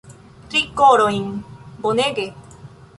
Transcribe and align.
Tri 0.53 0.61
korojn, 0.81 1.29
bonege 1.87 2.27